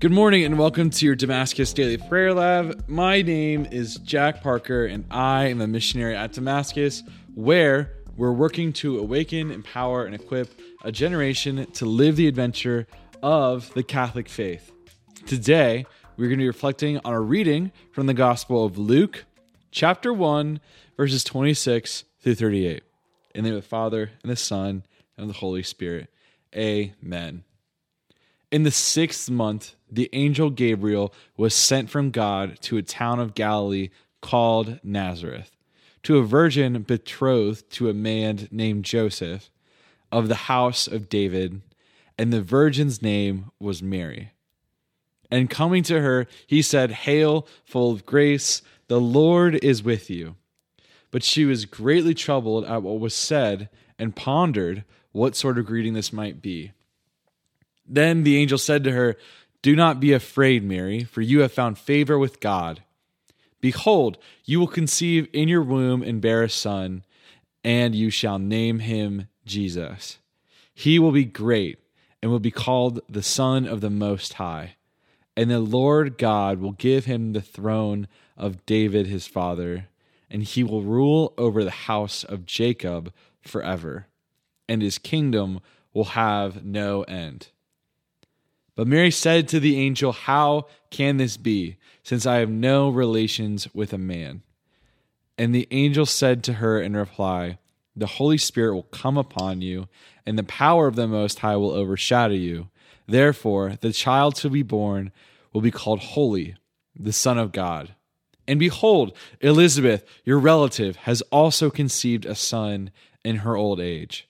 Good 0.00 0.12
morning 0.12 0.44
and 0.44 0.56
welcome 0.56 0.90
to 0.90 1.06
your 1.06 1.16
Damascus 1.16 1.72
Daily 1.72 1.96
Prayer 1.96 2.32
Lab. 2.32 2.84
My 2.86 3.20
name 3.20 3.66
is 3.72 3.96
Jack 3.96 4.44
Parker 4.44 4.86
and 4.86 5.04
I 5.10 5.46
am 5.46 5.60
a 5.60 5.66
missionary 5.66 6.14
at 6.14 6.34
Damascus 6.34 7.02
where 7.34 7.94
we're 8.16 8.30
working 8.30 8.72
to 8.74 9.00
awaken, 9.00 9.50
empower, 9.50 10.04
and 10.04 10.14
equip 10.14 10.56
a 10.84 10.92
generation 10.92 11.66
to 11.72 11.84
live 11.84 12.14
the 12.14 12.28
adventure 12.28 12.86
of 13.24 13.74
the 13.74 13.82
Catholic 13.82 14.28
faith. 14.28 14.70
Today, 15.26 15.84
we're 16.16 16.28
going 16.28 16.38
to 16.38 16.44
be 16.44 16.46
reflecting 16.46 17.00
on 17.04 17.12
a 17.12 17.20
reading 17.20 17.72
from 17.90 18.06
the 18.06 18.14
Gospel 18.14 18.64
of 18.64 18.78
Luke, 18.78 19.24
chapter 19.72 20.12
1, 20.12 20.60
verses 20.96 21.24
26 21.24 22.04
through 22.20 22.36
38. 22.36 22.84
In 23.34 23.42
the 23.42 23.50
name 23.50 23.56
of 23.56 23.64
the 23.64 23.68
Father, 23.68 24.12
and 24.22 24.30
the 24.30 24.36
Son, 24.36 24.84
and 25.16 25.28
the 25.28 25.34
Holy 25.34 25.64
Spirit. 25.64 26.08
Amen. 26.54 27.42
In 28.52 28.62
the 28.62 28.70
sixth 28.70 29.28
month, 29.28 29.74
the 29.90 30.10
angel 30.12 30.50
Gabriel 30.50 31.12
was 31.36 31.54
sent 31.54 31.90
from 31.90 32.10
God 32.10 32.60
to 32.62 32.76
a 32.76 32.82
town 32.82 33.20
of 33.20 33.34
Galilee 33.34 33.90
called 34.20 34.80
Nazareth, 34.82 35.56
to 36.02 36.18
a 36.18 36.24
virgin 36.24 36.82
betrothed 36.82 37.70
to 37.72 37.88
a 37.88 37.94
man 37.94 38.48
named 38.50 38.84
Joseph 38.84 39.50
of 40.10 40.28
the 40.28 40.34
house 40.34 40.86
of 40.86 41.08
David, 41.08 41.60
and 42.16 42.32
the 42.32 42.42
virgin's 42.42 43.02
name 43.02 43.50
was 43.60 43.82
Mary. 43.82 44.32
And 45.30 45.50
coming 45.50 45.82
to 45.84 46.00
her, 46.00 46.26
he 46.46 46.62
said, 46.62 46.90
Hail, 46.90 47.46
full 47.64 47.92
of 47.92 48.06
grace, 48.06 48.62
the 48.88 49.00
Lord 49.00 49.62
is 49.62 49.82
with 49.82 50.08
you. 50.08 50.36
But 51.10 51.22
she 51.22 51.44
was 51.44 51.66
greatly 51.66 52.14
troubled 52.14 52.64
at 52.64 52.82
what 52.82 52.98
was 52.98 53.14
said 53.14 53.68
and 53.98 54.16
pondered 54.16 54.84
what 55.12 55.36
sort 55.36 55.58
of 55.58 55.66
greeting 55.66 55.94
this 55.94 56.12
might 56.12 56.40
be. 56.40 56.72
Then 57.86 58.22
the 58.22 58.36
angel 58.36 58.58
said 58.58 58.84
to 58.84 58.92
her, 58.92 59.16
Do 59.62 59.74
not 59.74 60.00
be 60.00 60.12
afraid, 60.12 60.62
Mary, 60.62 61.04
for 61.04 61.20
you 61.20 61.40
have 61.40 61.52
found 61.52 61.78
favor 61.78 62.18
with 62.18 62.40
God. 62.40 62.82
Behold, 63.60 64.18
you 64.44 64.60
will 64.60 64.68
conceive 64.68 65.28
in 65.32 65.48
your 65.48 65.62
womb 65.62 66.02
and 66.02 66.20
bear 66.20 66.44
a 66.44 66.50
son, 66.50 67.04
and 67.64 67.94
you 67.94 68.08
shall 68.08 68.38
name 68.38 68.78
him 68.78 69.28
Jesus. 69.44 70.18
He 70.72 70.98
will 70.98 71.10
be 71.10 71.24
great 71.24 71.78
and 72.22 72.30
will 72.30 72.38
be 72.38 72.52
called 72.52 73.00
the 73.08 73.22
Son 73.22 73.66
of 73.66 73.80
the 73.80 73.90
Most 73.90 74.34
High. 74.34 74.76
And 75.36 75.50
the 75.50 75.60
Lord 75.60 76.18
God 76.18 76.60
will 76.60 76.72
give 76.72 77.04
him 77.04 77.32
the 77.32 77.40
throne 77.40 78.06
of 78.36 78.64
David 78.66 79.06
his 79.06 79.26
father, 79.26 79.88
and 80.30 80.42
he 80.42 80.62
will 80.62 80.82
rule 80.82 81.34
over 81.36 81.64
the 81.64 81.70
house 81.70 82.22
of 82.22 82.46
Jacob 82.46 83.12
forever, 83.40 84.06
and 84.68 84.82
his 84.82 84.98
kingdom 84.98 85.60
will 85.92 86.04
have 86.04 86.64
no 86.64 87.02
end. 87.04 87.48
But 88.78 88.86
Mary 88.86 89.10
said 89.10 89.48
to 89.48 89.58
the 89.58 89.76
angel, 89.76 90.12
How 90.12 90.68
can 90.90 91.16
this 91.16 91.36
be, 91.36 91.78
since 92.04 92.26
I 92.26 92.36
have 92.36 92.48
no 92.48 92.88
relations 92.88 93.66
with 93.74 93.92
a 93.92 93.98
man? 93.98 94.44
And 95.36 95.52
the 95.52 95.66
angel 95.72 96.06
said 96.06 96.44
to 96.44 96.52
her 96.52 96.80
in 96.80 96.96
reply, 96.96 97.58
The 97.96 98.06
Holy 98.06 98.38
Spirit 98.38 98.76
will 98.76 98.84
come 98.84 99.18
upon 99.18 99.62
you, 99.62 99.88
and 100.24 100.38
the 100.38 100.44
power 100.44 100.86
of 100.86 100.94
the 100.94 101.08
Most 101.08 101.40
High 101.40 101.56
will 101.56 101.72
overshadow 101.72 102.34
you. 102.34 102.68
Therefore, 103.08 103.76
the 103.80 103.92
child 103.92 104.36
to 104.36 104.48
be 104.48 104.62
born 104.62 105.10
will 105.52 105.60
be 105.60 105.72
called 105.72 105.98
Holy, 105.98 106.54
the 106.96 107.12
Son 107.12 107.36
of 107.36 107.50
God. 107.50 107.96
And 108.46 108.60
behold, 108.60 109.12
Elizabeth, 109.40 110.04
your 110.24 110.38
relative, 110.38 110.94
has 110.98 111.20
also 111.32 111.68
conceived 111.68 112.26
a 112.26 112.36
son 112.36 112.92
in 113.24 113.38
her 113.38 113.56
old 113.56 113.80
age. 113.80 114.28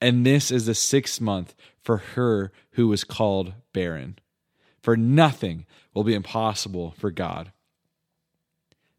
And 0.00 0.26
this 0.26 0.50
is 0.50 0.66
the 0.66 0.74
sixth 0.74 1.20
month 1.20 1.54
for 1.84 1.98
her 1.98 2.50
who 2.72 2.88
was 2.88 3.04
called 3.04 3.52
barren. 3.72 4.18
For 4.82 4.96
nothing 4.96 5.66
will 5.92 6.02
be 6.02 6.14
impossible 6.14 6.94
for 6.98 7.10
God. 7.10 7.52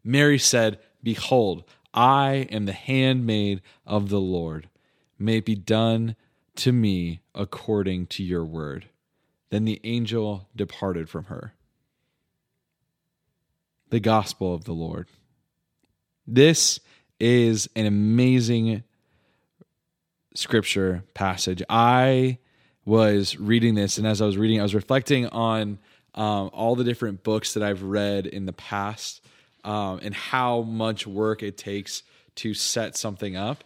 Mary 0.02 0.38
said, 0.38 0.78
Behold, 1.02 1.64
I 1.92 2.46
am 2.50 2.64
the 2.64 2.72
handmaid 2.72 3.60
of 3.84 4.08
the 4.08 4.20
Lord. 4.20 4.68
May 5.18 5.38
it 5.38 5.44
be 5.44 5.56
done 5.56 6.14
to 6.56 6.72
me 6.72 7.20
according 7.34 8.06
to 8.06 8.22
your 8.22 8.44
word. 8.44 8.86
Then 9.50 9.64
the 9.64 9.80
angel 9.84 10.48
departed 10.54 11.08
from 11.08 11.24
her. 11.24 11.54
The 13.90 14.00
gospel 14.00 14.54
of 14.54 14.64
the 14.64 14.72
Lord. 14.72 15.08
This 16.26 16.80
is 17.18 17.68
an 17.74 17.86
amazing 17.86 18.82
scripture 20.34 21.04
passage. 21.14 21.62
I 21.68 22.38
was 22.86 23.36
reading 23.36 23.74
this, 23.74 23.98
and 23.98 24.06
as 24.06 24.22
I 24.22 24.26
was 24.26 24.38
reading, 24.38 24.60
I 24.60 24.62
was 24.62 24.74
reflecting 24.74 25.26
on 25.26 25.78
um, 26.14 26.50
all 26.54 26.76
the 26.76 26.84
different 26.84 27.22
books 27.22 27.52
that 27.54 27.62
I've 27.62 27.82
read 27.82 28.26
in 28.26 28.46
the 28.46 28.52
past 28.52 29.20
um, 29.64 30.00
and 30.02 30.14
how 30.14 30.62
much 30.62 31.06
work 31.06 31.42
it 31.42 31.58
takes 31.58 32.04
to 32.36 32.54
set 32.54 32.96
something 32.96 33.36
up 33.36 33.64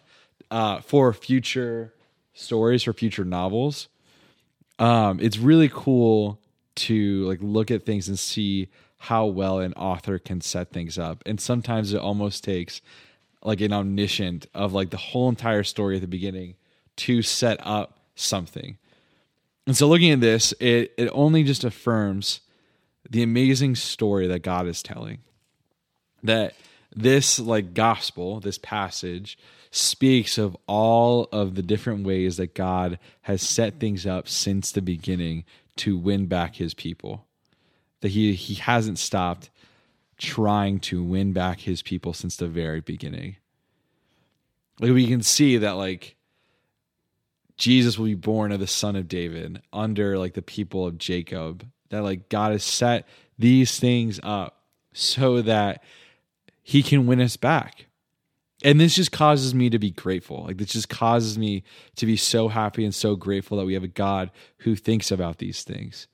uh, 0.49 0.81
for 0.81 1.13
future 1.13 1.93
stories, 2.33 2.83
for 2.83 2.93
future 2.93 3.23
novels. 3.23 3.87
Um, 4.79 5.19
it's 5.21 5.37
really 5.37 5.69
cool 5.71 6.39
to 6.73 7.27
like 7.27 7.39
look 7.41 7.69
at 7.69 7.85
things 7.85 8.07
and 8.07 8.17
see 8.17 8.69
how 8.97 9.27
well 9.27 9.59
an 9.59 9.73
author 9.73 10.17
can 10.17 10.41
set 10.41 10.71
things 10.71 10.97
up, 10.97 11.21
and 11.25 11.39
sometimes 11.39 11.93
it 11.93 11.99
almost 11.99 12.43
takes 12.43 12.81
like 13.43 13.61
an 13.61 13.73
omniscient 13.73 14.47
of 14.53 14.73
like 14.73 14.89
the 14.89 14.97
whole 14.97 15.29
entire 15.29 15.63
story 15.63 15.95
at 15.95 16.01
the 16.01 16.07
beginning 16.07 16.55
to 16.95 17.21
set 17.21 17.59
up 17.65 17.99
something. 18.15 18.77
And 19.71 19.77
so 19.77 19.87
looking 19.87 20.11
at 20.11 20.19
this, 20.19 20.53
it 20.59 20.93
it 20.97 21.09
only 21.13 21.43
just 21.43 21.63
affirms 21.63 22.41
the 23.09 23.23
amazing 23.23 23.75
story 23.75 24.27
that 24.27 24.39
God 24.39 24.67
is 24.67 24.83
telling. 24.83 25.19
That 26.23 26.55
this 26.93 27.39
like 27.39 27.73
gospel, 27.73 28.41
this 28.41 28.57
passage 28.57 29.37
speaks 29.71 30.37
of 30.37 30.57
all 30.67 31.29
of 31.31 31.55
the 31.55 31.61
different 31.61 32.05
ways 32.05 32.35
that 32.35 32.53
God 32.53 32.99
has 33.21 33.41
set 33.41 33.79
things 33.79 34.05
up 34.05 34.27
since 34.27 34.73
the 34.73 34.81
beginning 34.81 35.45
to 35.77 35.97
win 35.97 36.25
back 36.25 36.55
his 36.55 36.73
people. 36.73 37.25
That 38.01 38.09
he 38.09 38.33
he 38.33 38.55
hasn't 38.55 38.99
stopped 38.99 39.49
trying 40.17 40.81
to 40.81 41.01
win 41.01 41.31
back 41.31 41.61
his 41.61 41.81
people 41.81 42.11
since 42.11 42.35
the 42.35 42.49
very 42.49 42.81
beginning. 42.81 43.37
Like 44.81 44.91
we 44.91 45.07
can 45.07 45.23
see 45.23 45.55
that 45.55 45.77
like 45.77 46.17
Jesus 47.61 47.95
will 47.95 48.07
be 48.07 48.15
born 48.15 48.51
of 48.51 48.59
the 48.59 48.65
son 48.65 48.95
of 48.95 49.07
David 49.07 49.61
under 49.71 50.17
like 50.17 50.33
the 50.33 50.41
people 50.41 50.87
of 50.87 50.97
Jacob. 50.97 51.63
That 51.89 52.01
like 52.01 52.27
God 52.27 52.53
has 52.53 52.63
set 52.63 53.07
these 53.37 53.79
things 53.79 54.19
up 54.23 54.63
so 54.93 55.43
that 55.43 55.83
he 56.63 56.81
can 56.81 57.05
win 57.05 57.21
us 57.21 57.37
back. 57.37 57.85
And 58.63 58.79
this 58.79 58.95
just 58.95 59.11
causes 59.11 59.53
me 59.53 59.69
to 59.69 59.77
be 59.77 59.91
grateful. 59.91 60.45
Like 60.45 60.57
this 60.57 60.73
just 60.73 60.89
causes 60.89 61.37
me 61.37 61.61
to 61.97 62.07
be 62.07 62.17
so 62.17 62.47
happy 62.47 62.83
and 62.83 62.95
so 62.95 63.15
grateful 63.15 63.59
that 63.59 63.65
we 63.67 63.75
have 63.75 63.83
a 63.83 63.87
God 63.87 64.31
who 64.59 64.75
thinks 64.75 65.11
about 65.11 65.37
these 65.37 65.61
things. 65.61 66.07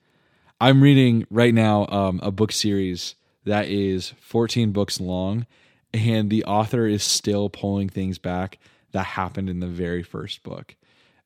I'm 0.60 0.82
reading 0.82 1.26
right 1.30 1.54
now 1.54 1.86
um, 1.86 2.20
a 2.22 2.30
book 2.30 2.52
series 2.52 3.14
that 3.46 3.68
is 3.68 4.12
14 4.20 4.72
books 4.72 5.00
long, 5.00 5.46
and 5.94 6.28
the 6.28 6.44
author 6.44 6.86
is 6.86 7.02
still 7.02 7.48
pulling 7.48 7.88
things 7.88 8.18
back 8.18 8.58
that 8.92 9.04
happened 9.04 9.48
in 9.48 9.60
the 9.60 9.66
very 9.66 10.02
first 10.02 10.42
book 10.42 10.74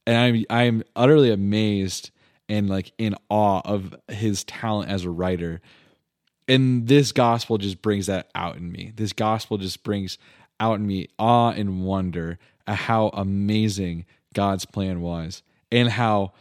and 0.06 0.16
I'm 0.16 0.44
I'm 0.50 0.82
utterly 0.96 1.30
amazed 1.30 2.10
and 2.48 2.68
like 2.68 2.92
in 2.98 3.14
awe 3.28 3.62
of 3.64 3.94
his 4.08 4.44
talent 4.44 4.90
as 4.90 5.04
a 5.04 5.10
writer. 5.10 5.60
And 6.48 6.88
this 6.88 7.12
gospel 7.12 7.56
just 7.56 7.80
brings 7.82 8.06
that 8.06 8.30
out 8.34 8.56
in 8.56 8.70
me. 8.70 8.92
This 8.94 9.12
gospel 9.12 9.58
just 9.58 9.82
brings 9.84 10.18
out 10.60 10.78
in 10.78 10.86
me 10.86 11.08
awe 11.18 11.50
and 11.50 11.84
wonder 11.84 12.38
at 12.66 12.76
how 12.76 13.08
amazing 13.08 14.04
God's 14.34 14.64
plan 14.64 15.00
was 15.00 15.42
and 15.70 15.88
how 15.88 16.32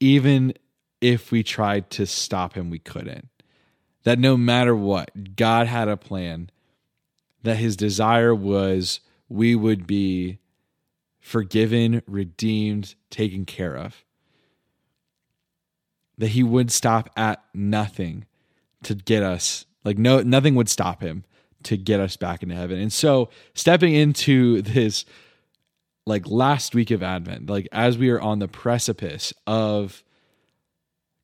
even 0.00 0.52
if 1.00 1.30
we 1.30 1.42
tried 1.42 1.90
to 1.90 2.06
stop 2.06 2.54
him, 2.54 2.70
we 2.70 2.78
couldn't. 2.78 3.28
That 4.04 4.18
no 4.18 4.36
matter 4.36 4.74
what, 4.74 5.36
God 5.36 5.66
had 5.66 5.88
a 5.88 5.96
plan, 5.96 6.50
that 7.42 7.56
his 7.56 7.76
desire 7.76 8.34
was 8.34 9.00
we 9.28 9.54
would 9.54 9.86
be 9.86 10.38
forgiven, 11.26 12.00
redeemed, 12.06 12.94
taken 13.10 13.44
care 13.44 13.76
of. 13.76 14.04
That 16.18 16.28
he 16.28 16.44
would 16.44 16.70
stop 16.70 17.10
at 17.16 17.42
nothing 17.52 18.26
to 18.84 18.94
get 18.94 19.24
us, 19.24 19.66
like 19.84 19.98
no 19.98 20.22
nothing 20.22 20.54
would 20.54 20.68
stop 20.68 21.02
him 21.02 21.24
to 21.64 21.76
get 21.76 21.98
us 21.98 22.16
back 22.16 22.44
into 22.44 22.54
heaven. 22.54 22.78
And 22.78 22.92
so 22.92 23.28
stepping 23.54 23.92
into 23.92 24.62
this 24.62 25.04
like 26.06 26.28
last 26.28 26.76
week 26.76 26.92
of 26.92 27.02
Advent, 27.02 27.50
like 27.50 27.66
as 27.72 27.98
we 27.98 28.08
are 28.10 28.20
on 28.20 28.38
the 28.38 28.46
precipice 28.46 29.34
of 29.48 30.04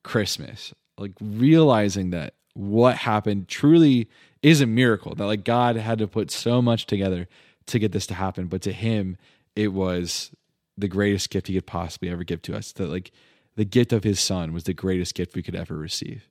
Christmas, 0.02 0.74
like 0.98 1.12
realizing 1.20 2.10
that 2.10 2.34
what 2.54 2.96
happened 2.96 3.46
truly 3.46 4.10
is 4.42 4.60
a 4.60 4.66
miracle 4.66 5.14
that 5.14 5.26
like 5.26 5.44
God 5.44 5.76
had 5.76 5.98
to 5.98 6.08
put 6.08 6.32
so 6.32 6.60
much 6.60 6.86
together 6.86 7.28
to 7.66 7.78
get 7.78 7.92
this 7.92 8.08
to 8.08 8.14
happen, 8.14 8.48
but 8.48 8.62
to 8.62 8.72
him 8.72 9.16
it 9.56 9.68
was 9.68 10.30
the 10.76 10.88
greatest 10.88 11.30
gift 11.30 11.48
he 11.48 11.54
could 11.54 11.66
possibly 11.66 12.08
ever 12.08 12.24
give 12.24 12.42
to 12.42 12.56
us. 12.56 12.72
That 12.72 12.88
like 12.88 13.12
the 13.56 13.64
gift 13.64 13.92
of 13.92 14.04
his 14.04 14.20
son 14.20 14.52
was 14.52 14.64
the 14.64 14.74
greatest 14.74 15.14
gift 15.14 15.34
we 15.34 15.42
could 15.42 15.54
ever 15.54 15.76
receive. 15.76 16.28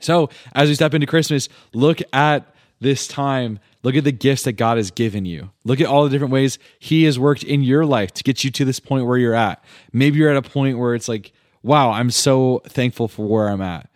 So, 0.00 0.30
as 0.54 0.68
we 0.68 0.74
step 0.74 0.94
into 0.94 1.06
Christmas, 1.06 1.48
look 1.72 2.00
at 2.12 2.54
this 2.80 3.08
time. 3.08 3.58
Look 3.82 3.96
at 3.96 4.04
the 4.04 4.12
gifts 4.12 4.44
that 4.44 4.52
God 4.52 4.76
has 4.76 4.90
given 4.90 5.24
you. 5.24 5.50
Look 5.64 5.80
at 5.80 5.86
all 5.86 6.04
the 6.04 6.10
different 6.10 6.32
ways 6.32 6.58
He 6.78 7.04
has 7.04 7.18
worked 7.18 7.42
in 7.42 7.62
your 7.62 7.84
life 7.84 8.12
to 8.14 8.22
get 8.22 8.44
you 8.44 8.50
to 8.52 8.64
this 8.64 8.80
point 8.80 9.06
where 9.06 9.18
you're 9.18 9.34
at. 9.34 9.62
Maybe 9.92 10.18
you're 10.18 10.30
at 10.30 10.36
a 10.36 10.48
point 10.48 10.78
where 10.78 10.94
it's 10.94 11.08
like, 11.08 11.32
wow, 11.62 11.90
I'm 11.90 12.10
so 12.10 12.62
thankful 12.66 13.08
for 13.08 13.26
where 13.26 13.48
I'm 13.48 13.62
at. 13.62 13.90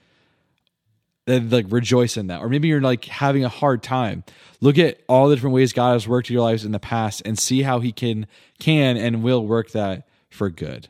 Like 1.27 1.67
rejoice 1.69 2.17
in 2.17 2.29
that. 2.29 2.41
Or 2.41 2.49
maybe 2.49 2.69
you're 2.69 2.81
like 2.81 3.05
having 3.05 3.45
a 3.45 3.49
hard 3.49 3.83
time. 3.83 4.25
Look 4.61 4.79
at 4.79 5.01
all 5.09 5.29
the 5.29 5.37
different 5.37 5.55
ways 5.55 5.73
God 5.73 5.93
has 5.93 6.09
worked 6.09 6.29
in 6.29 6.35
your 6.35 6.43
lives 6.43 6.65
in 6.65 6.73
the 6.73 6.81
past 6.81 7.23
and 7.25 7.39
see 7.39 7.63
how 7.63 7.81
He 7.81 7.93
can 7.93 8.27
can 8.59 8.97
and 8.97 9.23
will 9.23 9.47
work 9.47 9.71
that 9.71 10.09
for 10.31 10.51
good. 10.51 10.89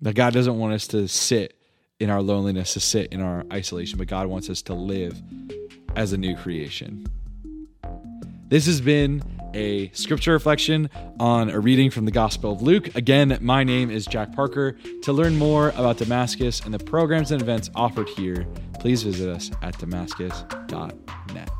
That 0.00 0.14
God 0.14 0.32
doesn't 0.32 0.58
want 0.58 0.74
us 0.74 0.86
to 0.88 1.08
sit 1.08 1.56
in 1.98 2.10
our 2.10 2.22
loneliness, 2.22 2.74
to 2.74 2.80
sit 2.80 3.12
in 3.12 3.20
our 3.20 3.44
isolation, 3.52 3.98
but 3.98 4.06
God 4.06 4.26
wants 4.26 4.48
us 4.48 4.62
to 4.62 4.74
live 4.74 5.20
as 5.96 6.12
a 6.12 6.16
new 6.16 6.34
creation. 6.36 7.06
This 8.48 8.66
has 8.66 8.80
been 8.80 9.22
a 9.54 9.90
scripture 9.92 10.32
reflection 10.32 10.90
on 11.18 11.50
a 11.50 11.58
reading 11.58 11.90
from 11.90 12.04
the 12.04 12.10
Gospel 12.10 12.52
of 12.52 12.62
Luke. 12.62 12.94
Again, 12.94 13.38
my 13.40 13.64
name 13.64 13.90
is 13.90 14.06
Jack 14.06 14.32
Parker. 14.32 14.78
To 15.02 15.12
learn 15.12 15.36
more 15.36 15.70
about 15.70 15.98
Damascus 15.98 16.60
and 16.60 16.72
the 16.72 16.78
programs 16.78 17.30
and 17.30 17.42
events 17.42 17.70
offered 17.74 18.08
here, 18.08 18.46
please 18.78 19.02
visit 19.02 19.28
us 19.28 19.50
at 19.62 19.78
damascus.net. 19.78 21.50